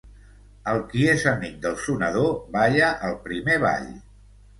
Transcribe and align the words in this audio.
El 0.69 0.79
qui 0.93 1.03
és 1.11 1.25
amic 1.31 1.59
del 1.65 1.75
sonador, 1.83 2.31
balla 2.55 2.89
el 3.09 3.13
primer 3.27 3.59
ball. 3.65 3.93